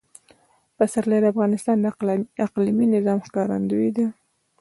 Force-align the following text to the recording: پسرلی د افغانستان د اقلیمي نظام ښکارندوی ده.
پسرلی 0.77 1.19
د 1.21 1.25
افغانستان 1.33 1.77
د 1.79 1.85
اقلیمي 2.45 2.85
نظام 2.95 3.19
ښکارندوی 3.27 3.89
ده. 3.97 4.05